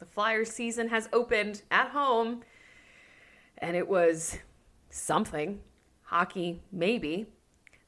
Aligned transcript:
the 0.00 0.06
Flyers 0.06 0.50
season 0.50 0.88
has 0.88 1.08
opened 1.12 1.62
at 1.70 1.90
home, 1.90 2.42
and 3.58 3.76
it 3.76 3.86
was 3.86 4.38
something. 4.88 5.60
Hockey, 6.04 6.62
maybe. 6.72 7.26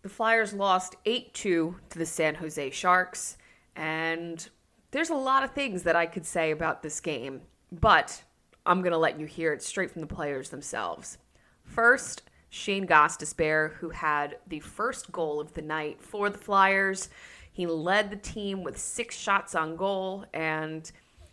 The 0.03 0.09
Flyers 0.09 0.53
lost 0.53 0.95
8 1.07 1.33
2 1.33 1.77
to 1.91 1.99
the 1.99 2.07
San 2.07 2.37
Jose 2.37 2.71
Sharks, 2.71 3.39
and 3.75 4.47
there's 4.91 5.11
a 5.11 5.15
lot 5.15 5.43
of 5.43 5.53
things 5.53 5.83
that 5.85 5.97
I 5.97 6.07
could 6.07 6.27
say 6.27 6.51
about 6.51 6.83
this 6.83 7.01
game, 7.01 7.41
but 7.73 8.23
I'm 8.67 8.83
going 8.83 8.93
to 8.93 8.99
let 8.99 9.19
you 9.19 9.27
hear 9.27 9.53
it 9.53 9.63
straight 9.63 9.91
from 9.91 10.03
the 10.03 10.07
players 10.07 10.51
themselves. 10.51 11.19
First, 11.65 12.23
Shane 12.51 12.87
Gostisbehere, 12.87 13.73
who 13.77 13.89
had 13.89 14.37
the 14.47 14.61
first 14.61 15.11
goal 15.11 15.41
of 15.41 15.55
the 15.55 15.63
night 15.63 16.03
for 16.03 16.29
the 16.29 16.37
Flyers. 16.37 17.09
He 17.51 17.67
led 17.67 18.11
the 18.11 18.17
team 18.17 18.63
with 18.63 18.77
six 18.77 19.17
shots 19.17 19.55
on 19.55 19.77
goal, 19.77 20.27
and 20.35 20.91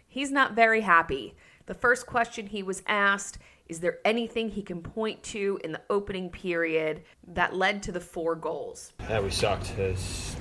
he's 0.10 0.32
not 0.32 0.54
very 0.54 0.82
happy. 0.82 1.36
The 1.68 1.74
first 1.74 2.06
question 2.06 2.48
he 2.48 2.64
was 2.64 2.84
asked 2.88 3.38
is 3.70 3.80
there 3.80 4.00
anything 4.04 4.50
he 4.50 4.64
can 4.64 4.82
point 4.82 5.22
to 5.22 5.60
in 5.64 5.72
the 5.72 5.82
opening 5.92 6.32
period 6.32 7.04
that 7.28 7.56
led 7.56 7.84
to 7.84 7.92
the 7.92 8.00
four 8.00 8.36
goals? 8.36 8.94
Yeah, 9.08 9.20
we 9.20 9.30
sucked. 9.30 9.78
It's, 9.78 10.36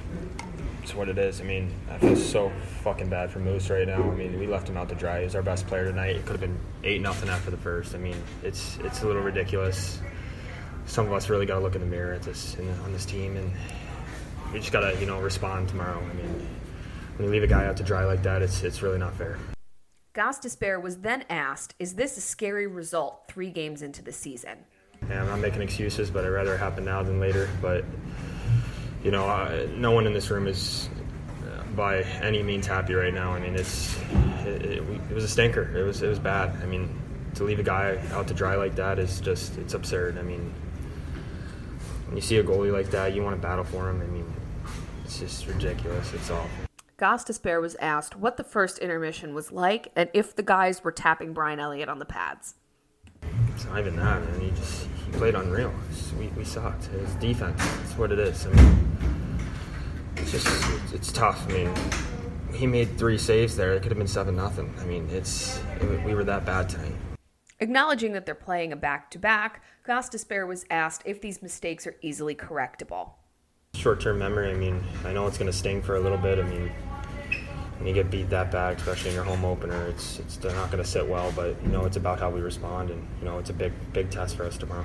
it's 0.83 0.94
what 0.94 1.10
it 1.10 1.19
is. 1.19 1.42
I 1.42 1.44
mean, 1.44 1.70
I 1.91 1.98
feel 1.98 2.16
so 2.16 2.50
fucking 2.83 3.10
bad 3.10 3.30
for 3.30 3.41
Moose 3.41 3.69
right 3.69 3.86
now. 3.86 4.02
I 4.02 4.14
mean, 4.14 4.41
we 4.41 4.47
left 4.47 4.66
him 4.66 4.78
out 4.78 4.88
to 4.88 4.94
dry. 4.94 5.22
He's 5.25 5.34
our 5.34 5.42
best 5.42 5.66
player 5.66 5.84
tonight. 5.84 6.16
It 6.16 6.25
could 6.25 6.32
have 6.32 6.41
been 6.41 6.58
eight 6.84 7.03
nothing 7.03 7.28
after 7.28 7.50
the 7.50 7.58
first. 7.58 7.94
I 7.94 7.98
mean, 7.98 8.16
it's 8.42 8.78
it's 8.78 9.03
a 9.03 9.06
little 9.06 9.20
ridiculous. 9.20 10.00
Some 10.86 11.06
of 11.06 11.12
us 11.12 11.28
really 11.28 11.44
got 11.44 11.56
to 11.56 11.60
look 11.60 11.75
in 11.75 11.82
the 11.82 11.86
mirror 11.86 12.14
at 12.14 12.22
this 12.22 12.55
in, 12.55 12.66
on 12.80 12.94
this 12.94 13.05
team, 13.05 13.36
and 13.36 13.53
we 14.55 14.58
just 14.60 14.72
got 14.72 14.91
to 14.91 14.98
you 14.98 15.05
know 15.05 15.20
respond 15.20 15.69
tomorrow. 15.69 16.00
I 16.00 16.14
mean, 16.14 16.48
when 17.19 17.27
you 17.27 17.30
leave 17.30 17.42
a 17.42 17.47
guy 17.47 17.66
out 17.66 17.77
to 17.77 17.82
dry 17.82 18.06
like 18.06 18.22
that, 18.22 18.41
it's 18.41 18.62
it's 18.62 18.80
really 18.80 18.98
not 18.98 19.12
fair. 19.12 19.36
Gostisbehere 20.19 20.83
was 20.83 20.97
then 20.97 21.24
asked, 21.30 21.77
Is 21.78 21.94
this 21.94 22.16
a 22.16 22.20
scary 22.20 22.66
result 22.66 23.28
three 23.28 23.50
games 23.50 23.83
into 23.83 24.02
the 24.02 24.11
season? 24.11 24.58
Yeah, 25.08 25.20
I'm 25.20 25.28
not 25.28 25.38
making 25.38 25.62
excuses, 25.62 26.10
but 26.10 26.25
I'd 26.25 26.30
rather 26.30 26.56
it 26.56 26.58
happen 26.58 26.84
now 26.84 27.05
than 27.05 27.20
later. 27.20 27.48
But, 27.62 27.84
you 29.05 29.12
know, 29.12 29.69
no 29.77 29.92
one 29.92 30.08
in 30.08 30.12
this 30.12 30.28
room 30.28 30.48
is 30.48 30.88
uh, 31.47 31.62
by 31.77 32.02
any 32.20 32.42
means 32.42 32.66
happy 32.66 32.94
right 32.94 33.14
now. 33.14 33.33
I 33.33 33.38
mean, 33.38 33.55
it's 33.55 33.97
it, 34.44 34.66
it, 34.66 34.83
it, 34.83 35.14
was 35.14 35.22
a 35.22 35.28
stinker. 35.28 35.70
It 35.78 35.84
was 35.84 36.02
it 36.02 36.08
was 36.08 36.19
bad. 36.19 36.50
I 36.64 36.66
mean, 36.66 37.00
to 37.36 37.44
leave 37.44 37.60
a 37.60 37.62
guy 37.62 38.03
out 38.10 38.27
to 38.27 38.34
dry 38.34 38.56
like 38.56 38.75
that 38.75 38.98
is 38.98 39.20
just 39.20 39.56
it's 39.58 39.75
absurd. 39.75 40.19
I 40.19 40.22
mean, 40.22 40.53
when 42.06 42.16
you 42.16 42.22
see 42.22 42.38
a 42.38 42.42
goalie 42.42 42.72
like 42.72 42.91
that, 42.91 43.14
you 43.14 43.22
want 43.22 43.36
to 43.36 43.41
battle 43.41 43.62
for 43.62 43.88
him. 43.88 44.03
I 44.03 44.06
mean, 44.06 44.34
it's 45.05 45.20
just 45.20 45.47
ridiculous. 45.47 46.12
It's 46.12 46.28
awful. 46.28 46.67
Gostisbehere 46.98 47.60
was 47.60 47.77
asked 47.77 48.16
what 48.16 48.36
the 48.36 48.42
first 48.42 48.78
intermission 48.78 49.32
was 49.32 49.52
like 49.52 49.92
and 49.94 50.10
if 50.12 50.34
the 50.34 50.42
guys 50.42 50.82
were 50.82 50.91
tapping 50.91 51.32
Brian 51.32 51.60
Elliott 51.60 51.88
on 51.88 52.00
the 52.00 52.04
pads. 52.04 52.56
It's 53.54 53.64
not 53.66 53.78
even 53.78 53.94
that, 53.96 54.20
man. 54.20 54.41
He 54.41 54.50
just 54.50 54.88
he 55.06 55.12
played 55.12 55.36
unreal. 55.36 55.72
we, 56.19 56.26
we 56.28 56.44
sucked. 56.44 56.86
His 56.86 57.14
defense, 57.14 57.56
that's 57.59 57.97
what 57.97 58.10
it 58.10 58.19
is. 58.19 58.47
I 58.47 58.50
mean, 58.50 58.98
it's 60.16 60.32
just 60.32 60.92
it's, 60.92 61.12
tough. 61.12 61.47
I 61.48 61.53
mean, 61.53 61.75
he 62.53 62.66
made 62.66 62.98
three 62.98 63.16
saves 63.16 63.56
there. 63.56 63.75
It 63.75 63.82
could 63.82 63.92
have 63.92 63.98
been 63.98 64.09
seven 64.09 64.34
nothing. 64.34 64.75
I 64.80 64.84
mean, 64.84 65.09
it's 65.10 65.60
it, 65.80 66.04
we 66.04 66.15
were 66.15 66.25
that 66.25 66.44
bad 66.44 66.69
tonight. 66.69 66.97
Acknowledging 67.60 68.12
that 68.12 68.26
they're 68.26 68.34
playing 68.34 68.72
a 68.72 68.76
back 68.76 69.09
to 69.12 69.20
back, 69.20 69.62
Gostisbehere 69.86 70.48
was 70.48 70.65
asked 70.69 71.03
if 71.04 71.20
these 71.20 71.42
mistakes 71.42 71.86
are 71.86 71.94
easily 72.03 72.34
correctable. 72.34 73.12
Short 73.75 74.00
term 74.00 74.19
memory. 74.19 74.50
I 74.50 74.54
mean, 74.54 74.82
I 75.04 75.12
know 75.12 75.28
it's 75.28 75.38
going 75.38 75.50
to 75.50 75.56
sting 75.56 75.80
for 75.80 75.94
a 75.94 76.00
little 76.00 76.19
bit. 76.19 76.38
I 76.38 76.42
mean, 76.42 76.72
when 77.78 77.87
you 77.87 77.94
get 77.94 78.11
beat 78.11 78.28
that 78.31 78.50
bad, 78.50 78.77
especially 78.77 79.11
in 79.11 79.15
your 79.15 79.25
home 79.25 79.44
opener, 79.44 79.87
it's 79.87 80.19
it's 80.19 80.37
they're 80.37 80.53
not 80.53 80.71
going 80.71 80.83
to 80.83 80.89
sit 80.89 81.06
well. 81.06 81.33
But 81.34 81.61
you 81.62 81.69
know, 81.69 81.84
it's 81.84 81.97
about 81.97 82.19
how 82.19 82.31
we 82.31 82.41
respond, 82.41 82.91
and 82.91 83.06
you 83.21 83.25
know, 83.25 83.39
it's 83.39 83.50
a 83.50 83.55
big 83.55 83.72
big 83.93 84.11
test 84.11 84.37
for 84.37 84.44
us 84.44 84.59
tomorrow. 84.59 84.84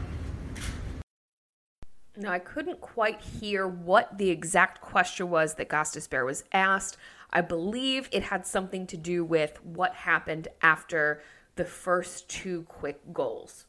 Now, 2.16 2.32
I 2.32 2.40
couldn't 2.40 2.80
quite 2.80 3.22
hear 3.22 3.68
what 3.68 4.20
the 4.20 4.30
exact 4.30 4.82
question 4.82 5.32
was 5.32 5.56
that 5.56 5.68
Gostisbehere 5.68 6.26
was 6.26 6.44
asked. 6.54 6.96
I 7.32 7.42
believe 7.42 8.08
it 8.12 8.24
had 8.24 8.46
something 8.46 8.86
to 8.88 8.98
do 8.98 9.26
with 9.26 9.64
what 9.66 9.96
happened 9.96 10.48
after 10.62 11.24
the 11.56 11.66
first 11.66 12.30
two 12.30 12.64
quick 12.70 13.00
goals. 13.12 13.66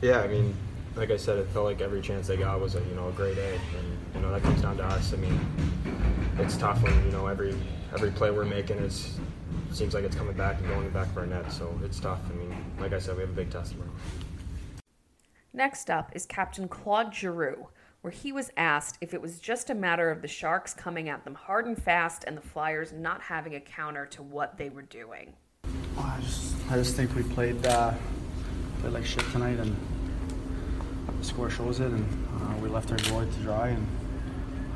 Yeah, 0.00 0.20
I 0.20 0.26
mean, 0.26 0.56
like 0.96 1.12
I 1.12 1.16
said, 1.16 1.38
it 1.38 1.46
felt 1.50 1.66
like 1.66 1.80
every 1.80 2.00
chance 2.00 2.26
they 2.26 2.36
got 2.36 2.60
was 2.60 2.74
a 2.74 2.80
you 2.80 2.94
know 2.96 3.08
a 3.08 3.12
great 3.12 3.38
A, 3.38 3.54
and 3.54 3.98
you 4.16 4.20
know 4.20 4.32
that 4.32 4.42
comes 4.42 4.60
down 4.62 4.76
to 4.78 4.84
us. 4.84 5.12
I 5.12 5.16
mean, 5.16 5.38
it's 6.38 6.56
tough 6.56 6.82
when 6.82 6.92
you 7.04 7.12
know 7.12 7.28
every 7.28 7.54
every 7.92 8.10
play 8.10 8.30
we're 8.30 8.44
making 8.44 8.78
is 8.78 9.18
seems 9.72 9.94
like 9.94 10.04
it's 10.04 10.16
coming 10.16 10.36
back 10.36 10.58
and 10.58 10.68
going 10.68 10.90
back 10.90 11.12
for 11.12 11.20
our 11.20 11.26
net. 11.26 11.50
So 11.52 11.78
it's 11.84 12.00
tough. 12.00 12.20
I 12.30 12.34
mean, 12.34 12.54
like 12.78 12.92
I 12.92 12.98
said, 12.98 13.16
we 13.16 13.22
have 13.22 13.30
a 13.30 13.34
big 13.34 13.50
test 13.50 13.72
tomorrow. 13.72 13.90
Next 15.52 15.90
up 15.90 16.10
is 16.14 16.26
Captain 16.26 16.68
Claude 16.68 17.14
Giroux, 17.14 17.68
where 18.00 18.10
he 18.10 18.32
was 18.32 18.50
asked 18.56 18.98
if 19.00 19.14
it 19.14 19.20
was 19.20 19.38
just 19.38 19.70
a 19.70 19.74
matter 19.74 20.10
of 20.10 20.22
the 20.22 20.28
Sharks 20.28 20.74
coming 20.74 21.08
at 21.08 21.24
them 21.24 21.34
hard 21.34 21.66
and 21.66 21.80
fast 21.80 22.24
and 22.26 22.36
the 22.36 22.42
Flyers 22.42 22.92
not 22.92 23.22
having 23.22 23.54
a 23.54 23.60
counter 23.60 24.06
to 24.06 24.22
what 24.22 24.56
they 24.56 24.68
were 24.68 24.82
doing. 24.82 25.34
I 25.96 26.18
just, 26.20 26.54
I 26.70 26.76
just 26.76 26.94
think 26.94 27.14
we 27.14 27.22
played, 27.22 27.66
uh, 27.66 27.92
played 28.80 28.92
like 28.92 29.04
shit 29.04 29.24
tonight, 29.32 29.58
and 29.58 29.76
the 31.18 31.24
score 31.24 31.50
shows 31.50 31.80
it. 31.80 31.90
And 31.90 32.28
uh, 32.40 32.56
we 32.62 32.68
left 32.68 32.92
our 32.92 32.98
goalie 32.98 33.32
to 33.34 33.40
dry, 33.40 33.68
and 33.68 33.86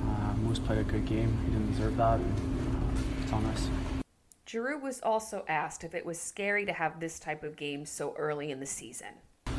uh, 0.04 0.34
Moose 0.38 0.58
played 0.58 0.78
a 0.78 0.84
good 0.84 1.06
game. 1.06 1.38
He 1.44 1.52
didn't 1.52 1.70
deserve 1.72 1.96
that. 1.98 2.18
And, 2.18 2.51
it's 3.32 3.44
on 3.44 3.50
us. 3.50 3.68
Giroux 4.46 4.78
was 4.78 5.00
also 5.00 5.44
asked 5.48 5.84
if 5.84 5.94
it 5.94 6.04
was 6.04 6.20
scary 6.20 6.66
to 6.66 6.72
have 6.72 7.00
this 7.00 7.18
type 7.18 7.42
of 7.42 7.56
game 7.56 7.86
so 7.86 8.14
early 8.18 8.50
in 8.50 8.60
the 8.60 8.66
season. 8.66 9.08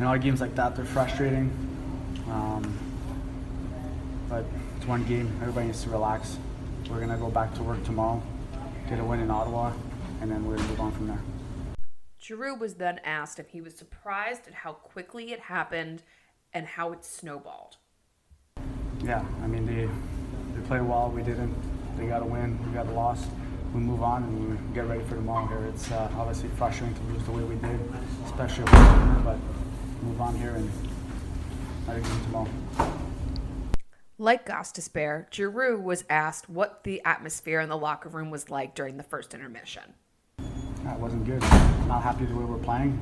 You 0.00 0.06
know, 0.06 0.18
games 0.18 0.40
like 0.40 0.56
that, 0.56 0.74
they're 0.74 0.84
frustrating. 0.84 1.52
Um, 2.28 2.76
but 4.28 4.44
it's 4.76 4.88
one 4.88 5.04
game. 5.04 5.32
Everybody 5.40 5.68
needs 5.68 5.84
to 5.84 5.90
relax. 5.90 6.36
We're 6.90 6.96
going 6.96 7.10
to 7.10 7.16
go 7.16 7.30
back 7.30 7.54
to 7.54 7.62
work 7.62 7.84
tomorrow, 7.84 8.20
get 8.88 8.98
a 8.98 9.04
win 9.04 9.20
in 9.20 9.30
Ottawa, 9.30 9.72
and 10.20 10.28
then 10.28 10.44
we're 10.44 10.56
going 10.56 10.66
to 10.66 10.70
move 10.72 10.80
on 10.80 10.90
from 10.90 11.06
there. 11.06 11.20
Giroux 12.20 12.56
was 12.56 12.74
then 12.74 12.98
asked 13.04 13.38
if 13.38 13.50
he 13.50 13.60
was 13.60 13.76
surprised 13.76 14.48
at 14.48 14.54
how 14.54 14.72
quickly 14.72 15.30
it 15.30 15.38
happened 15.38 16.02
and 16.52 16.66
how 16.66 16.90
it 16.90 17.04
snowballed. 17.04 17.76
Yeah, 19.04 19.24
I 19.44 19.46
mean, 19.46 19.64
they, 19.64 19.88
they 20.58 20.66
played 20.66 20.82
well. 20.82 21.08
We 21.08 21.22
didn't. 21.22 21.54
They 21.96 22.06
got 22.06 22.22
a 22.22 22.24
win. 22.24 22.58
We 22.66 22.72
got 22.72 22.86
a 22.86 22.92
loss. 22.92 23.26
We 23.72 23.80
move 23.80 24.02
on 24.02 24.22
and 24.22 24.50
we 24.50 24.74
get 24.74 24.86
ready 24.86 25.02
for 25.04 25.16
tomorrow 25.16 25.46
here. 25.46 25.66
It's 25.66 25.90
uh, 25.90 26.10
obviously 26.16 26.48
frustrating 26.50 26.94
to 26.94 27.02
lose 27.12 27.24
the 27.24 27.32
way 27.32 27.42
we 27.42 27.56
did, 27.56 27.80
especially 28.24 28.64
but 28.64 29.36
move 30.02 30.20
on 30.20 30.36
here 30.36 30.50
and 30.50 30.70
try 31.84 31.94
again 31.94 32.20
tomorrow. 32.24 32.48
Like 34.16 34.46
Gostisbehere, 34.46 35.26
Giroux 35.32 35.80
was 35.80 36.04
asked 36.08 36.48
what 36.48 36.84
the 36.84 37.02
atmosphere 37.04 37.60
in 37.60 37.68
the 37.68 37.76
locker 37.76 38.08
room 38.08 38.30
was 38.30 38.48
like 38.48 38.76
during 38.76 38.96
the 38.96 39.02
first 39.02 39.34
intermission. 39.34 39.82
That 40.84 41.00
wasn't 41.00 41.24
good. 41.26 41.40
Not 41.88 42.02
happy 42.02 42.26
the 42.26 42.36
way 42.36 42.44
we're 42.44 42.58
playing. 42.58 43.00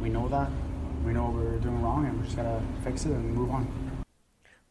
We 0.00 0.08
know 0.08 0.28
that. 0.28 0.48
We 1.04 1.12
know 1.12 1.24
what 1.24 1.34
we're 1.34 1.58
doing 1.58 1.82
wrong, 1.82 2.06
and 2.06 2.18
we 2.18 2.24
just 2.24 2.36
gotta 2.36 2.62
fix 2.82 3.04
it 3.04 3.10
and 3.10 3.34
move 3.34 3.50
on. 3.50 3.66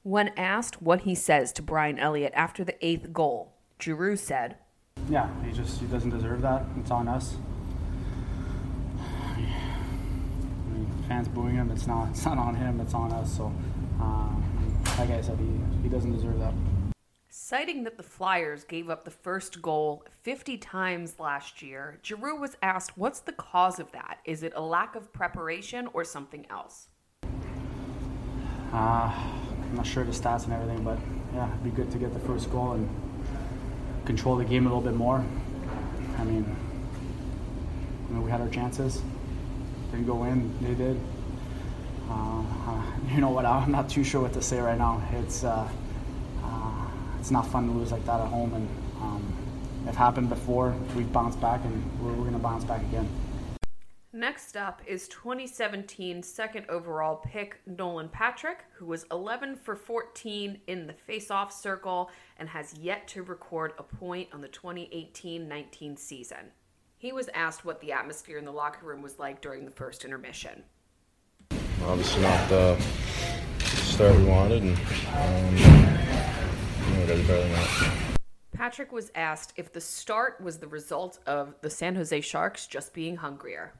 When 0.02 0.30
asked 0.38 0.82
what 0.82 1.02
he 1.02 1.16
says 1.16 1.52
to 1.54 1.62
Brian 1.62 2.00
Elliott 2.00 2.34
after 2.36 2.64
the 2.64 2.84
eighth 2.86 3.14
goal, 3.14 3.55
Giroux 3.80 4.16
said, 4.16 4.57
"Yeah, 5.10 5.30
he 5.44 5.51
just 5.51 5.80
he 5.80 5.86
doesn't 5.88 6.12
deserve 6.12 6.42
that. 6.42 6.63
It's 6.77 6.92
on 6.92 7.07
us. 7.07 7.38
I 8.98 9.38
mean, 10.74 11.04
fans 11.07 11.27
booing 11.27 11.56
him. 11.56 11.72
It's 11.72 11.88
not. 11.88 12.10
It's 12.10 12.25
not 12.25 12.38
on 12.38 12.56
him. 12.56 12.80
It's 12.80 12.94
on 12.94 13.12
us. 13.12 13.36
So, 13.36 13.45
um, 14.00 14.44
like 14.98 15.10
I 15.10 15.22
said, 15.22 15.38
he 15.39 15.60
he 15.83 15.89
doesn't 15.89 16.12
deserve 16.12 16.39
that." 16.39 16.54
Citing 17.30 17.83
that 17.83 17.98
the 17.98 18.04
Flyers 18.04 18.63
gave 18.63 18.89
up 18.89 19.04
the 19.04 19.12
first 19.12 19.62
goal 19.62 20.04
50 20.24 20.57
times 20.57 21.19
last 21.19 21.62
year, 21.62 22.00
Giroux 22.01 22.39
was 22.39 22.56
asked 22.63 22.98
what's 22.98 23.19
the 23.19 23.33
cause 23.33 23.77
of 23.77 23.92
that? 23.92 24.19
Is 24.24 24.42
it 24.42 24.54
a 24.56 24.62
lack 24.62 24.95
of 24.95 25.12
preparation 25.12 25.88
or 25.94 26.06
something 26.06 26.45
else? 26.50 26.88
Uh, 28.72 29.12
I'm 29.12 29.75
not 29.75 29.86
sure 29.86 30.04
the 30.06 30.12
stats 30.12 30.45
and 30.45 30.54
everything, 30.54 30.83
but 30.83 30.98
yeah, 31.33 31.50
it'd 31.50 31.63
be 31.63 31.69
good 31.72 31.92
to 31.92 31.98
get 31.98 32.13
the 32.13 32.19
first 32.22 32.50
goal 32.51 32.72
and 32.72 32.89
control 34.06 34.36
the 34.36 34.46
game 34.46 34.66
a 34.66 34.69
little 34.69 34.84
bit 34.84 34.96
more. 34.96 35.24
I 36.18 36.24
mean, 36.24 36.56
we 38.24 38.31
had 38.31 38.42
our 38.42 38.50
chances. 38.50 39.02
Didn't 39.92 40.07
go 40.07 40.24
in. 40.24 40.54
They 40.62 40.74
did. 40.74 41.00
Uh, 42.10 42.44
you 43.13 43.22
know 43.22 43.30
what? 43.30 43.46
I'm 43.46 43.72
not 43.72 43.90
too 43.90 44.04
sure 44.04 44.22
what 44.22 44.34
to 44.34 44.42
say 44.42 44.60
right 44.60 44.78
now. 44.78 45.02
It's 45.13 45.44
uh, 45.44 45.68
uh, 46.44 46.88
it's 47.19 47.31
not 47.31 47.48
fun 47.48 47.68
to 47.68 47.74
lose 47.74 47.92
like 47.92 48.06
that 48.06 48.19
at 48.22 48.28
home, 48.28 48.54
and 48.54 48.69
um, 49.02 49.34
it 49.88 49.96
happened 49.96 50.30
before. 50.30 50.75
We've 50.96 51.12
bounced 51.12 51.42
back, 51.42 51.62
and 51.63 52.01
we're, 52.01 52.12
we're 52.12 52.24
going 52.24 52.34
to 52.34 52.40
bounce 52.40 52.63
back 52.63 52.81
again. 52.81 53.08
Next 54.16 54.56
up 54.56 54.82
is 54.88 55.10
2017 55.10 56.24
second 56.24 56.66
overall 56.70 57.18
pick 57.18 57.60
Nolan 57.66 58.08
Patrick, 58.08 58.64
who 58.72 58.86
was 58.86 59.06
11 59.12 59.58
for 59.58 59.76
14 59.76 60.58
in 60.68 60.88
the 60.88 60.94
face-off 60.94 61.52
circle 61.52 62.10
and 62.38 62.48
has 62.48 62.76
yet 62.78 63.10
to 63.10 63.24
record 63.24 63.74
a 63.78 63.84
point 63.84 64.30
on 64.32 64.40
the 64.40 64.48
2018-19 64.48 66.00
season. 66.00 66.38
He 66.98 67.12
was 67.12 67.30
asked 67.34 67.66
what 67.66 67.82
the 67.82 67.92
atmosphere 67.92 68.38
in 68.38 68.46
the 68.46 68.54
locker 68.54 68.86
room 68.86 69.02
was 69.02 69.20
like 69.20 69.42
during 69.42 69.66
the 69.66 69.72
first 69.72 70.06
intermission. 70.06 70.64
Obviously 71.84 72.22
not 72.22 72.48
the 72.48 72.80
start 73.60 74.16
we 74.16 74.24
wanted, 74.24 74.64
and 74.64 74.78
um, 75.14 75.58
you 75.58 77.00
know, 77.00 77.06
better 77.06 77.22
than 77.22 77.52
that. 77.52 78.18
Patrick 78.54 78.94
was 78.94 79.12
asked 79.14 79.52
if 79.58 79.74
the 79.74 79.82
start 79.82 80.40
was 80.40 80.60
the 80.60 80.68
result 80.70 81.20
of 81.28 81.54
the 81.60 81.70
San 81.70 81.96
Jose 81.96 82.22
Sharks 82.22 82.66
just 82.66 82.94
being 82.94 83.18
hungrier. 83.18 83.74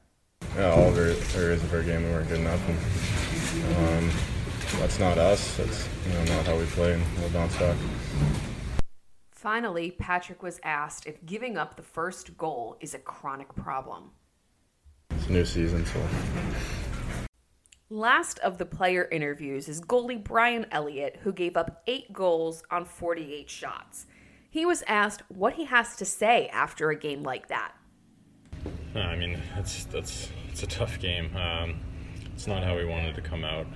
Yeah, 0.56 0.72
all 0.72 0.96
areas 0.96 1.62
of 1.62 1.74
our 1.74 1.82
game 1.82 2.02
we 2.02 2.10
weren't 2.10 2.28
good 2.28 2.40
enough, 2.40 2.66
and 2.66 3.76
um, 3.76 4.10
that's 4.80 4.98
not 4.98 5.18
us. 5.18 5.54
That's 5.58 5.86
you 6.06 6.14
know 6.14 6.24
not 6.24 6.46
how 6.46 6.56
we 6.56 6.64
play, 6.64 6.94
and 6.94 7.02
we'll 7.18 7.28
bounce 7.28 7.54
back. 7.58 7.76
Finally, 9.30 9.90
Patrick 9.90 10.42
was 10.42 10.58
asked 10.64 11.06
if 11.06 11.24
giving 11.26 11.58
up 11.58 11.76
the 11.76 11.82
first 11.82 12.38
goal 12.38 12.78
is 12.80 12.94
a 12.94 12.98
chronic 12.98 13.54
problem. 13.54 14.12
It's 15.10 15.26
a 15.26 15.32
new 15.32 15.44
season, 15.44 15.84
so. 15.84 16.00
Last 17.90 18.38
of 18.38 18.56
the 18.56 18.66
player 18.66 19.06
interviews 19.12 19.68
is 19.68 19.82
goalie 19.82 20.24
Brian 20.24 20.64
Elliott, 20.72 21.18
who 21.22 21.34
gave 21.34 21.56
up 21.58 21.82
eight 21.86 22.12
goals 22.14 22.62
on 22.70 22.86
48 22.86 23.50
shots. 23.50 24.06
He 24.48 24.64
was 24.64 24.82
asked 24.88 25.22
what 25.28 25.52
he 25.52 25.66
has 25.66 25.96
to 25.96 26.06
say 26.06 26.48
after 26.48 26.88
a 26.88 26.98
game 26.98 27.22
like 27.22 27.48
that. 27.48 27.74
I 29.00 29.16
mean, 29.16 29.40
that's 29.54 29.84
that's 29.84 30.30
it's 30.48 30.62
a 30.62 30.66
tough 30.66 30.98
game. 30.98 31.34
Um, 31.36 31.76
it's 32.34 32.46
not 32.46 32.62
how 32.62 32.76
we 32.76 32.84
wanted 32.84 33.14
to 33.14 33.20
come 33.20 33.44
out. 33.44 33.66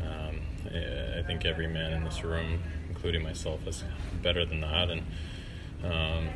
Um, 0.00 0.40
I 0.66 1.22
think 1.26 1.44
every 1.44 1.66
man 1.66 1.92
in 1.92 2.04
this 2.04 2.22
room, 2.24 2.60
including 2.88 3.22
myself, 3.22 3.66
is 3.66 3.84
better 4.22 4.44
than 4.44 4.60
that, 4.60 4.90
and 4.90 5.02
um, 5.84 6.28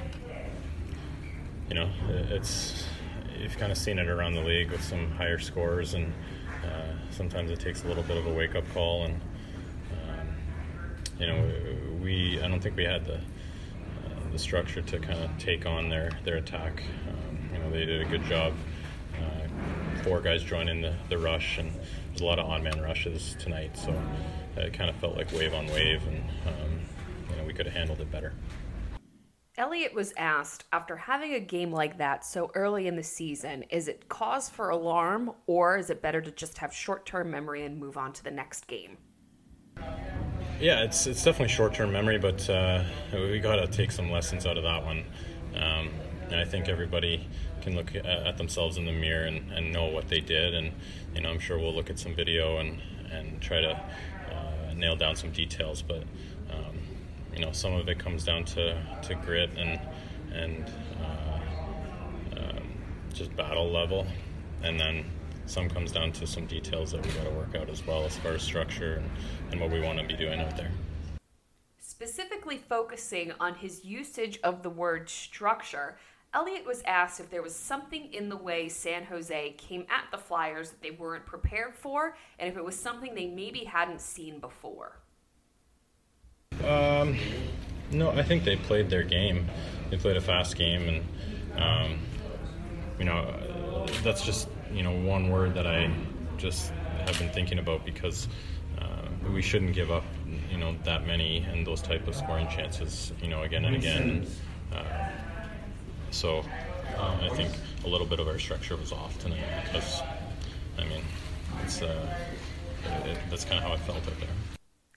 you 1.69 1.75
know, 1.75 1.89
it's 2.31 2.85
you've 3.39 3.57
kind 3.57 3.73
of 3.73 3.79
seen 3.79 3.99
it 3.99 4.09
around 4.09 4.35
the 4.35 4.43
league 4.43 4.71
with 4.71 4.83
some 4.83 5.11
higher 5.13 5.39
scores, 5.39 5.95
and 5.95 6.13
uh, 6.65 6.93
sometimes 7.11 7.51
it 7.51 7.61
takes 7.61 7.85
a 7.85 7.89
little 7.89 8.03
bit 8.03 8.17
of 8.17 8.27
a 8.27 8.33
wake 8.33 8.55
up 8.55 8.65
call, 8.73 9.05
and 9.05 9.21
um, 9.93 10.29
you 11.19 11.27
know, 11.27 11.53
we 12.03 12.41
I 12.43 12.49
don't 12.49 12.61
think 12.61 12.77
we 12.77 12.85
had 12.85 13.05
the 13.05 13.17
uh, 13.17 14.31
the 14.31 14.39
structure 14.39 14.83
to 14.83 14.99
kind 14.99 15.19
of 15.19 15.31
take 15.39 15.67
on 15.67 15.89
their 15.89 16.11
their 16.25 16.37
attack. 16.37 16.83
Um, 17.09 17.32
they 17.73 17.85
did 17.85 18.01
a 18.01 18.05
good 18.05 18.25
job. 18.25 18.53
Uh, 19.15 20.03
four 20.03 20.21
guys 20.21 20.43
joining 20.43 20.81
the, 20.81 20.95
the 21.09 21.19
rush, 21.19 21.59
and 21.59 21.73
there's 22.09 22.21
a 22.21 22.25
lot 22.25 22.39
of 22.39 22.47
on 22.47 22.63
man 22.63 22.81
rushes 22.81 23.37
tonight, 23.39 23.77
so 23.77 23.99
it 24.57 24.73
kind 24.73 24.91
of 24.91 24.97
felt 24.97 25.17
like 25.17 25.33
wave 25.33 25.55
on 25.55 25.67
wave, 25.69 26.07
and 26.07 26.19
um, 26.47 26.81
you 27.31 27.37
know, 27.37 27.45
we 27.45 27.53
could 27.53 27.67
have 27.67 27.75
handled 27.75 28.01
it 28.01 28.11
better. 28.11 28.33
Elliott 29.59 29.95
was 29.95 30.15
asked 30.17 30.65
after 30.73 30.97
having 30.97 31.35
a 31.35 31.41
game 31.41 31.71
like 31.71 31.99
that 31.99 32.25
so 32.25 32.51
early 32.55 32.87
in 32.87 32.97
the 32.97 33.03
season, 33.03 33.63
is 33.65 33.87
it 33.87 34.09
cause 34.09 34.49
for 34.49 34.71
alarm 34.71 35.33
or 35.47 35.77
is 35.77 35.91
it 35.91 36.01
better 36.01 36.23
to 36.23 36.31
just 36.31 36.57
have 36.59 36.73
short 36.73 37.05
term 37.05 37.31
memory 37.31 37.65
and 37.65 37.79
move 37.79 37.99
on 37.99 38.15
to 38.15 38.25
the 38.25 38.31
next 38.31 38.67
game? 38.67 38.97
Yeah, 40.59 40.85
it's 40.85 41.07
it's 41.07 41.23
definitely 41.23 41.53
short 41.53 41.75
term 41.75 41.93
memory, 41.93 42.19
but 42.19 42.49
uh, 42.49 42.83
we 43.13 43.41
got 43.41 43.57
to 43.57 43.67
take 43.67 43.91
some 43.91 44.11
lessons 44.11 44.47
out 44.47 44.57
of 44.57 44.63
that 44.63 44.85
one. 44.85 45.05
Um, 45.55 45.91
and 46.31 46.37
I 46.37 46.45
think 46.47 46.69
everybody 46.69 47.29
can 47.63 47.75
look 47.75 47.95
at 47.95 48.37
themselves 48.37 48.77
in 48.77 48.85
the 48.85 48.93
mirror 48.93 49.25
and, 49.25 49.51
and 49.53 49.73
know 49.73 49.87
what 49.87 50.09
they 50.09 50.21
did. 50.21 50.55
And 50.55 50.73
you 51.15 51.23
know, 51.23 51.31
I'm 51.31 51.39
sure 51.39 51.59
we'll 51.59 51.75
look 51.75 51.91
at 51.91 51.99
some 51.99 52.15
video 52.15 52.59
and 52.59 52.81
and 53.11 53.41
try 53.41 53.61
to 53.61 53.73
uh, 53.73 54.75
nail 54.75 54.97
down 54.97 55.17
some 55.17 55.31
details. 55.31 55.83
But 55.83 56.03
um, 56.51 56.79
you 57.35 57.41
know, 57.41 57.53
some 57.53 57.73
of 57.73 57.89
it 57.89 57.99
comes 57.99 58.25
down 58.25 58.45
to, 58.45 58.81
to 59.03 59.15
grit 59.15 59.51
and 59.57 59.81
and 60.33 60.71
uh, 61.03 62.39
um, 62.39 62.73
just 63.13 63.35
battle 63.37 63.71
level, 63.71 64.07
and 64.63 64.79
then 64.79 65.05
some 65.47 65.69
comes 65.69 65.93
down 65.93 66.13
to 66.13 66.27
some 66.27 66.47
details 66.47 66.93
that 66.93 67.05
we 67.05 67.13
got 67.13 67.25
to 67.25 67.31
work 67.31 67.55
out 67.55 67.69
as 67.69 67.87
well 67.87 68.05
as 68.05 68.17
far 68.17 68.33
as 68.33 68.43
structure 68.43 68.95
and, 68.95 69.11
and 69.51 69.61
what 69.61 69.71
we 69.71 69.81
want 69.81 69.99
to 69.99 70.07
be 70.07 70.15
doing 70.15 70.41
out 70.41 70.57
there. 70.57 70.71
Specifically 71.79 72.57
focusing 72.57 73.33
on 73.39 73.55
his 73.55 73.85
usage 73.85 74.39
of 74.43 74.63
the 74.63 74.71
word 74.71 75.11
structure, 75.11 75.97
Elliott 76.35 76.67
was 76.67 76.83
asked 76.87 77.21
if 77.21 77.29
there 77.31 77.43
was 77.43 77.55
something 77.55 78.13
in 78.15 78.31
the 78.31 78.37
way 78.37 78.69
San 78.69 79.05
Jose 79.05 79.51
came 79.59 79.85
at 79.91 80.11
the 80.11 80.17
Flyers 80.17 80.71
that 80.71 80.81
they 80.81 80.91
weren't 80.91 81.27
prepared 81.27 81.75
for, 81.75 82.17
and 82.39 82.49
if 82.49 82.57
it 82.57 82.65
was 82.65 82.79
something 82.79 83.15
they 83.15 83.27
maybe 83.27 83.65
hadn't 83.65 84.01
seen 84.01 84.39
before. 84.39 84.97
Um, 86.67 87.19
no, 87.91 88.11
I 88.11 88.23
think 88.23 88.45
they 88.45 88.57
played 88.57 88.89
their 88.89 89.03
game. 89.03 89.47
They 89.91 89.99
played 89.99 90.17
a 90.17 90.21
fast 90.23 90.57
game, 90.57 90.89
and 90.89 91.61
um, 91.63 91.99
you 92.99 93.05
know, 93.05 93.87
that's 94.03 94.25
just 94.25 94.49
you 94.73 94.83
know 94.83 94.93
one 94.93 95.29
word 95.29 95.55
that 95.55 95.67
I 95.67 95.91
just 96.39 96.73
have 97.05 97.19
been 97.19 97.31
thinking 97.31 97.59
about 97.59 97.85
because 97.85 98.29
uh, 98.81 99.03
we 99.31 99.43
shouldn't 99.43 99.75
give 99.75 99.91
up 99.91 100.05
you 100.51 100.57
know 100.57 100.75
that 100.85 101.07
many 101.07 101.39
and 101.51 101.67
those 101.67 101.83
type 101.83 102.07
of 102.09 102.15
scoring 102.15 102.49
chances 102.49 103.13
you 103.21 103.29
know 103.29 103.43
again 103.43 103.67
and 103.67 103.77
again. 103.77 104.27
Uh, 104.73 105.11
so 106.13 106.45
uh, 106.99 107.19
I 107.23 107.29
think 107.31 107.53
a 107.85 107.89
little 107.89 108.07
bit 108.07 108.21
of 108.21 108.29
our 108.29 108.39
structure 108.39 108.77
was 108.77 108.93
off 108.93 109.19
tonight 109.19 109.43
because, 109.65 110.03
I 110.79 110.85
mean, 110.85 111.03
it's, 111.65 111.83
uh, 111.83 112.15
it, 113.05 113.19
that's 113.31 113.45
kind 113.45 113.59
of 113.59 113.65
how 113.65 113.73
I 113.73 113.79
felt 113.79 113.99
out 113.99 114.21
there. 114.21 114.29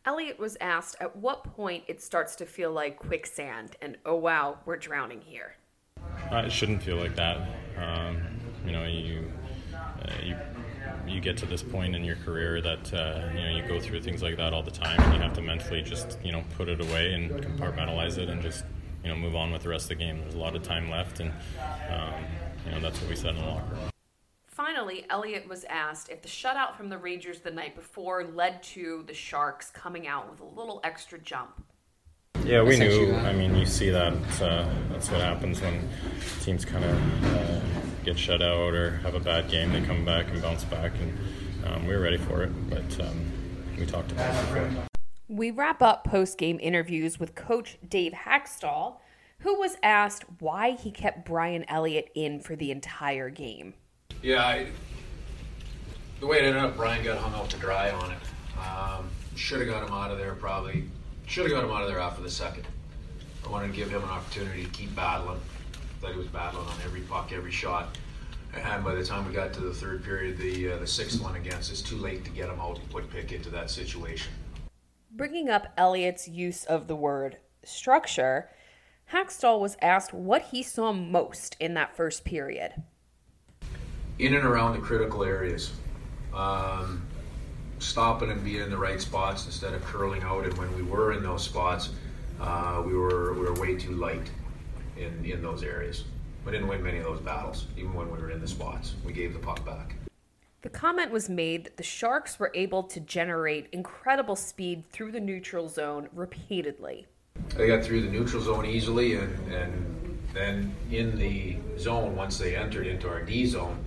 Elliott 0.05 0.37
was 0.37 0.55
asked 0.61 0.97
at 0.99 1.15
what 1.15 1.43
point 1.43 1.83
it 1.87 2.01
starts 2.01 2.35
to 2.35 2.45
feel 2.45 2.71
like 2.71 2.99
quicksand 2.99 3.75
and, 3.81 3.97
oh 4.05 4.15
wow, 4.15 4.59
we're 4.65 4.77
drowning 4.77 5.21
here. 5.21 5.55
Uh, 6.31 6.43
it 6.45 6.51
shouldn't 6.51 6.83
feel 6.83 6.97
like 6.97 7.15
that. 7.15 7.49
Um, 7.77 8.21
you 8.65 8.71
know, 8.71 8.85
you, 8.85 9.31
uh, 9.73 10.11
you 10.23 10.35
you 11.07 11.19
get 11.21 11.37
to 11.37 11.45
this 11.45 11.61
point 11.61 11.95
in 11.95 12.03
your 12.03 12.15
career 12.17 12.61
that 12.61 12.93
uh, 12.93 13.29
you 13.33 13.41
know 13.41 13.49
you 13.49 13.67
go 13.67 13.79
through 13.79 14.01
things 14.01 14.21
like 14.23 14.37
that 14.37 14.53
all 14.53 14.63
the 14.63 14.71
time, 14.71 14.99
and 14.99 15.13
you 15.13 15.19
have 15.19 15.33
to 15.33 15.41
mentally 15.41 15.81
just 15.81 16.17
you 16.23 16.31
know 16.31 16.43
put 16.57 16.67
it 16.67 16.81
away 16.81 17.13
and 17.13 17.29
compartmentalize 17.31 18.17
it 18.17 18.29
and 18.29 18.41
just 18.41 18.63
you 19.05 19.11
know 19.11 19.17
move 19.17 19.35
on 19.35 19.51
with 19.51 19.61
the 19.61 19.69
rest 19.69 19.85
of 19.85 19.89
the 19.89 19.95
game. 20.03 20.19
There's 20.19 20.33
a 20.33 20.39
lot 20.39 20.55
of 20.55 20.63
time 20.63 20.89
left, 20.89 21.19
and 21.19 21.31
um, 21.89 22.25
you 22.65 22.71
know 22.71 22.79
that's 22.79 22.99
what 22.99 23.09
we 23.09 23.15
said 23.15 23.35
in 23.35 23.41
the 23.41 23.47
locker 23.47 23.75
room. 23.75 23.89
Finally, 24.47 25.05
Elliott 25.09 25.47
was 25.47 25.63
asked 25.65 26.09
if 26.09 26.21
the 26.21 26.27
shutout 26.27 26.75
from 26.75 26.89
the 26.89 26.97
Rangers 26.97 27.39
the 27.41 27.51
night 27.51 27.75
before 27.75 28.23
led 28.23 28.63
to 28.63 29.03
the 29.05 29.13
Sharks 29.13 29.69
coming 29.69 30.07
out 30.07 30.31
with 30.31 30.39
a 30.39 30.45
little 30.45 30.81
extra 30.83 31.19
jump. 31.19 31.63
Yeah, 32.43 32.63
we 32.63 32.77
knew. 32.77 33.13
I 33.13 33.33
mean, 33.33 33.55
you 33.55 33.65
see 33.65 33.89
that. 33.89 34.13
Uh, 34.41 34.67
that's 34.89 35.11
what 35.11 35.21
happens 35.21 35.61
when 35.61 35.87
teams 36.41 36.65
kind 36.65 36.83
of 36.83 37.25
uh, 37.25 37.59
get 38.03 38.17
shut 38.17 38.41
out 38.41 38.73
or 38.73 38.97
have 38.97 39.13
a 39.13 39.19
bad 39.19 39.49
game. 39.49 39.71
They 39.71 39.81
come 39.81 40.03
back 40.03 40.27
and 40.31 40.41
bounce 40.41 40.63
back, 40.63 40.93
and 40.99 41.65
um, 41.65 41.85
we 41.85 41.93
were 41.93 42.01
ready 42.01 42.17
for 42.17 42.43
it. 42.43 42.69
But 42.69 42.99
um, 43.01 43.31
we 43.77 43.85
talked 43.85 44.11
about 44.11 44.33
it 44.33 44.47
before. 44.47 44.85
We 45.27 45.49
wrap 45.49 45.81
up 45.81 46.03
post 46.03 46.37
game 46.37 46.59
interviews 46.61 47.19
with 47.19 47.33
coach 47.33 47.77
Dave 47.87 48.13
Hakstol, 48.13 48.97
who 49.39 49.57
was 49.59 49.75
asked 49.81 50.23
why 50.39 50.71
he 50.71 50.91
kept 50.91 51.25
Brian 51.25 51.65
Elliott 51.67 52.11
in 52.13 52.39
for 52.39 52.55
the 52.55 52.69
entire 52.69 53.31
game. 53.31 53.73
Yeah, 54.21 54.45
I, 54.45 54.67
the 56.19 56.27
way 56.27 56.37
it 56.37 56.43
ended 56.43 56.61
up, 56.61 56.77
Brian 56.77 57.03
got 57.03 57.17
hung 57.17 57.33
out 57.33 57.49
to 57.49 57.57
dry 57.57 57.89
on 57.89 58.11
it. 58.11 58.17
Um, 58.59 59.09
should 59.35 59.61
have 59.61 59.67
got 59.67 59.87
him 59.87 59.93
out 59.93 60.11
of 60.11 60.19
there 60.19 60.35
probably. 60.35 60.83
Should 61.25 61.45
have 61.45 61.53
got 61.53 61.63
him 61.63 61.71
out 61.71 61.81
of 61.81 61.87
there 61.87 61.99
after 61.99 62.21
the 62.21 62.29
second. 62.29 62.67
I 63.43 63.49
wanted 63.49 63.69
to 63.69 63.73
give 63.73 63.89
him 63.89 64.03
an 64.03 64.09
opportunity 64.09 64.63
to 64.63 64.69
keep 64.69 64.95
battling. 64.95 65.39
Thought 66.01 66.11
he 66.11 66.19
was 66.19 66.27
battling 66.27 66.67
on 66.67 66.77
every 66.85 67.01
puck, 67.01 67.31
every 67.33 67.51
shot. 67.51 67.97
And 68.53 68.83
by 68.83 68.93
the 68.93 69.03
time 69.03 69.27
we 69.27 69.33
got 69.33 69.53
to 69.53 69.59
the 69.59 69.73
third 69.73 70.03
period, 70.03 70.37
the 70.37 70.73
uh, 70.73 70.77
the 70.77 70.87
sixth 70.87 71.19
one 71.19 71.35
against, 71.35 71.71
it's 71.71 71.81
too 71.81 71.97
late 71.97 72.23
to 72.25 72.31
get 72.31 72.47
him 72.47 72.59
out 72.59 72.77
and 72.77 72.89
put 72.91 73.09
Pick 73.09 73.31
into 73.31 73.49
that 73.49 73.71
situation. 73.71 74.31
Bringing 75.15 75.47
up 75.47 75.71
Elliott's 75.77 76.27
use 76.27 76.65
of 76.65 76.87
the 76.87 76.95
word 76.95 77.37
structure, 77.63 78.49
Hakstol 79.13 79.61
was 79.61 79.77
asked 79.81 80.13
what 80.13 80.41
he 80.51 80.61
saw 80.61 80.91
most 80.91 81.55
in 81.57 81.73
that 81.75 81.95
first 81.95 82.25
period. 82.25 82.73
In 84.19 84.33
and 84.33 84.43
around 84.43 84.73
the 84.73 84.79
critical 84.79 85.23
areas. 85.23 85.71
Um, 86.33 87.07
stopping 87.79 88.29
and 88.29 88.43
being 88.43 88.61
in 88.61 88.69
the 88.69 88.77
right 88.77 88.99
spots 88.99 89.45
instead 89.45 89.73
of 89.73 89.81
curling 89.85 90.21
out. 90.21 90.43
And 90.43 90.57
when 90.57 90.75
we 90.75 90.81
were 90.81 91.13
in 91.13 91.23
those 91.23 91.45
spots, 91.45 91.91
uh, 92.41 92.83
we 92.85 92.93
were 92.93 93.35
we 93.35 93.39
were 93.39 93.53
way 93.53 93.77
too 93.77 93.93
light 93.93 94.29
in 94.97 95.23
in 95.23 95.41
those 95.41 95.63
areas. 95.63 96.03
We 96.43 96.51
didn't 96.51 96.67
win 96.67 96.83
many 96.83 96.97
of 96.97 97.05
those 97.05 97.21
battles, 97.21 97.67
even 97.77 97.93
when 97.93 98.11
we 98.11 98.19
were 98.19 98.31
in 98.31 98.41
the 98.41 98.49
spots. 98.49 98.95
We 99.05 99.13
gave 99.13 99.31
the 99.31 99.39
puck 99.39 99.65
back. 99.65 99.95
The 100.65 100.71
comment 100.71 101.11
was 101.11 101.29
made 101.29 101.63
that 101.65 101.77
the 101.77 101.83
Sharks 101.83 102.39
were 102.39 102.49
able 102.55 102.81
to 102.81 102.99
generate 102.99 103.67
incredible 103.71 104.35
speed 104.35 104.83
through 104.89 105.11
the 105.11 105.19
neutral 105.19 105.69
zone 105.69 106.09
repeatedly. 106.11 107.05
They 107.49 107.67
got 107.67 107.83
through 107.83 108.01
the 108.01 108.09
neutral 108.09 108.41
zone 108.41 108.65
easily, 108.65 109.13
and, 109.13 109.53
and 109.53 110.19
then 110.33 110.75
in 110.89 111.19
the 111.19 111.57
zone, 111.77 112.15
once 112.15 112.39
they 112.39 112.55
entered 112.55 112.87
into 112.87 113.07
our 113.07 113.21
D 113.21 113.45
zone, 113.45 113.77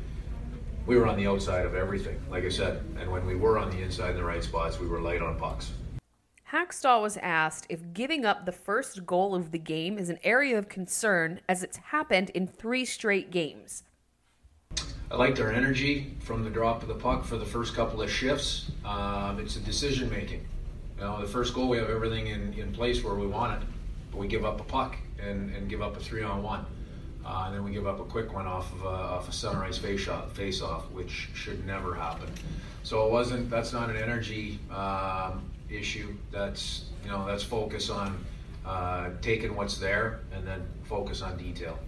we 0.86 0.96
were 0.96 1.08
on 1.08 1.16
the 1.16 1.26
outside 1.26 1.66
of 1.66 1.74
everything, 1.74 2.22
like 2.30 2.44
I 2.44 2.48
said. 2.48 2.80
And 3.00 3.10
when 3.10 3.26
we 3.26 3.34
were 3.34 3.58
on 3.58 3.70
the 3.70 3.82
inside 3.82 4.10
in 4.10 4.16
the 4.16 4.22
right 4.22 4.44
spots, 4.44 4.78
we 4.78 4.86
were 4.86 5.00
light 5.00 5.20
on 5.20 5.36
pucks. 5.36 5.72
Hakstol 6.52 7.02
was 7.02 7.16
asked 7.16 7.66
if 7.68 7.92
giving 7.92 8.24
up 8.24 8.46
the 8.46 8.52
first 8.52 9.04
goal 9.04 9.34
of 9.34 9.50
the 9.50 9.58
game 9.58 9.98
is 9.98 10.10
an 10.10 10.20
area 10.22 10.56
of 10.56 10.68
concern 10.68 11.40
as 11.48 11.64
it's 11.64 11.78
happened 11.78 12.30
in 12.30 12.46
three 12.46 12.84
straight 12.84 13.32
games. 13.32 13.82
I 15.10 15.16
liked 15.16 15.40
our 15.40 15.50
energy 15.50 16.12
from 16.20 16.44
the 16.44 16.50
drop 16.50 16.82
of 16.82 16.88
the 16.88 16.94
puck 16.94 17.24
for 17.24 17.38
the 17.38 17.46
first 17.46 17.74
couple 17.74 18.02
of 18.02 18.10
shifts. 18.10 18.70
Um, 18.84 19.40
it's 19.40 19.56
a 19.56 19.60
decision 19.60 20.10
making. 20.10 20.46
You 20.98 21.04
know, 21.04 21.20
the 21.22 21.26
first 21.26 21.54
goal 21.54 21.68
we 21.68 21.78
have 21.78 21.88
everything 21.88 22.26
in, 22.26 22.52
in 22.52 22.72
place 22.72 23.02
where 23.02 23.14
we 23.14 23.26
want 23.26 23.62
it, 23.62 23.68
but 24.10 24.18
we 24.18 24.28
give 24.28 24.44
up 24.44 24.60
a 24.60 24.64
puck 24.64 24.96
and, 25.18 25.54
and 25.54 25.66
give 25.70 25.80
up 25.80 25.96
a 25.96 26.00
three 26.00 26.22
on 26.22 26.42
one. 26.42 26.66
Uh, 27.24 27.44
and 27.46 27.54
then 27.54 27.64
we 27.64 27.70
give 27.72 27.86
up 27.86 28.00
a 28.00 28.04
quick 28.04 28.34
one 28.34 28.46
off 28.46 28.70
of 28.74 28.82
a, 28.82 28.88
off 28.88 29.28
a 29.28 29.32
sunrise 29.32 29.78
face 29.78 30.08
off, 30.08 30.32
face 30.32 30.60
off, 30.60 30.90
which 30.90 31.30
should 31.34 31.66
never 31.66 31.94
happen. 31.94 32.28
So 32.82 33.06
it 33.06 33.10
wasn't. 33.10 33.48
That's 33.48 33.72
not 33.72 33.88
an 33.88 33.96
energy 33.96 34.58
um, 34.70 35.42
issue. 35.70 36.14
That's 36.30 36.84
you 37.04 37.10
know 37.10 37.26
that's 37.26 37.42
focus 37.42 37.90
on 37.90 38.22
uh, 38.64 39.10
taking 39.20 39.54
what's 39.56 39.78
there 39.78 40.20
and 40.34 40.46
then 40.46 40.66
focus 40.84 41.22
on 41.22 41.36
detail. 41.38 41.78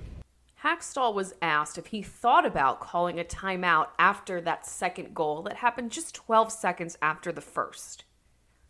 Hakstol 0.62 1.14
was 1.14 1.32
asked 1.40 1.78
if 1.78 1.86
he 1.86 2.02
thought 2.02 2.44
about 2.44 2.80
calling 2.80 3.18
a 3.18 3.24
timeout 3.24 3.88
after 3.98 4.40
that 4.42 4.66
second 4.66 5.14
goal 5.14 5.42
that 5.42 5.56
happened 5.56 5.90
just 5.90 6.14
12 6.14 6.52
seconds 6.52 6.98
after 7.00 7.32
the 7.32 7.40
first. 7.40 8.04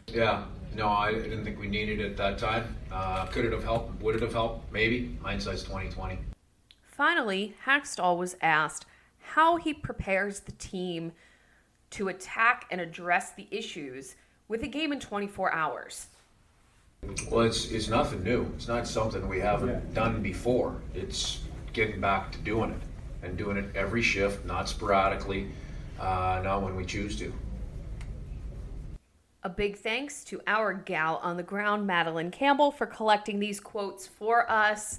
Yeah, 0.06 0.44
no, 0.74 0.88
I 0.88 1.12
didn't 1.12 1.44
think 1.44 1.58
we 1.58 1.66
needed 1.66 2.00
it 2.00 2.12
at 2.12 2.16
that 2.16 2.38
time. 2.38 2.76
Uh, 2.92 3.26
could 3.26 3.44
it 3.44 3.52
have 3.52 3.64
helped? 3.64 4.00
Would 4.02 4.16
it 4.16 4.22
have 4.22 4.32
helped? 4.32 4.72
Maybe. 4.72 5.18
Hindsight's 5.22 5.62
2020. 5.62 6.18
Finally, 6.82 7.54
Hakstol 7.66 8.16
was 8.16 8.36
asked 8.40 8.86
how 9.18 9.56
he 9.56 9.74
prepares 9.74 10.40
the 10.40 10.52
team 10.52 11.12
to 11.90 12.08
attack 12.08 12.66
and 12.70 12.80
address 12.80 13.32
the 13.32 13.48
issues 13.50 14.14
with 14.48 14.62
a 14.62 14.68
game 14.68 14.92
in 14.92 15.00
24 15.00 15.52
hours. 15.52 16.06
Well, 17.30 17.46
it's 17.46 17.70
it's 17.70 17.88
nothing 17.88 18.22
new. 18.22 18.52
It's 18.56 18.68
not 18.68 18.86
something 18.86 19.26
we 19.26 19.40
haven't 19.40 19.94
done 19.94 20.20
before. 20.22 20.76
It's 20.94 21.40
getting 21.72 22.00
back 22.00 22.32
to 22.32 22.38
doing 22.38 22.70
it 22.70 22.80
and 23.22 23.36
doing 23.36 23.56
it 23.56 23.66
every 23.74 24.02
shift, 24.02 24.44
not 24.44 24.68
sporadically, 24.68 25.48
uh, 25.98 26.40
not 26.42 26.62
when 26.62 26.76
we 26.76 26.84
choose 26.84 27.18
to. 27.18 27.32
A 29.42 29.48
big 29.48 29.78
thanks 29.78 30.22
to 30.24 30.40
our 30.46 30.74
gal 30.74 31.18
on 31.22 31.36
the 31.36 31.42
ground, 31.42 31.86
Madeline 31.86 32.30
Campbell, 32.30 32.70
for 32.70 32.86
collecting 32.86 33.40
these 33.40 33.58
quotes 33.58 34.06
for 34.06 34.50
us. 34.50 34.98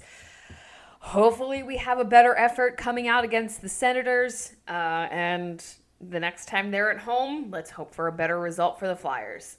Hopefully, 0.98 1.62
we 1.62 1.76
have 1.76 1.98
a 1.98 2.04
better 2.04 2.36
effort 2.36 2.76
coming 2.76 3.08
out 3.08 3.24
against 3.24 3.62
the 3.62 3.68
Senators. 3.68 4.52
Uh, 4.68 5.06
and 5.10 5.64
the 6.00 6.18
next 6.18 6.46
time 6.46 6.70
they're 6.70 6.90
at 6.90 6.98
home, 6.98 7.50
let's 7.50 7.70
hope 7.70 7.94
for 7.94 8.08
a 8.08 8.12
better 8.12 8.40
result 8.40 8.78
for 8.78 8.88
the 8.88 8.96
Flyers. 8.96 9.58